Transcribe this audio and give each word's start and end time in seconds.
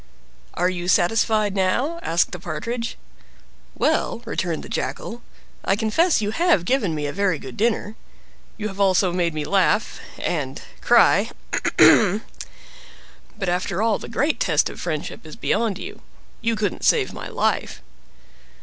"Are 0.55 0.67
you 0.67 0.87
satisfied 0.87 1.53
now?" 1.53 1.99
asked 2.01 2.31
the 2.31 2.39
Partridge. 2.39 2.97
"Well," 3.75 4.23
returned 4.25 4.63
the 4.63 4.67
Jackal, 4.67 5.21
"I 5.63 5.75
confess 5.75 6.23
you 6.23 6.31
have 6.31 6.65
given 6.65 6.95
me 6.95 7.05
a 7.05 7.13
very 7.13 7.37
good 7.37 7.55
dinner; 7.55 7.95
you 8.57 8.67
have 8.67 8.79
also 8.79 9.13
made 9.13 9.35
me 9.35 9.45
laugh—and 9.45 10.63
cry—ahem! 10.81 12.23
But, 13.37 13.47
after 13.49 13.83
all, 13.83 13.99
the 13.99 14.09
great 14.09 14.39
test 14.39 14.71
of 14.71 14.81
friendship 14.81 15.23
is 15.23 15.35
beyond 15.35 15.77
you—you 15.77 16.55
couldn't 16.55 16.83
save 16.83 17.13
my 17.13 17.27
life!" 17.27 17.83